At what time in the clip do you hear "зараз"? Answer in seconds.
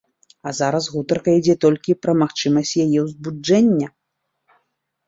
0.59-0.87